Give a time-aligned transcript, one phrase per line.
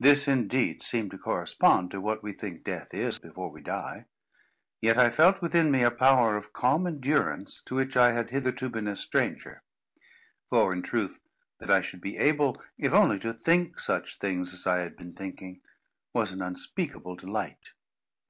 [0.00, 4.06] This, indeed, seemed to correspond to what we think death is, before we die.
[4.80, 8.70] Yet I felt within me a power of calm endurance to which I had hitherto
[8.70, 9.62] been a stranger.
[10.48, 11.20] For, in truth,
[11.60, 15.12] that I should be able if only to think such things as I had been
[15.12, 15.60] thinking,
[16.14, 17.74] was an unspeakable delight.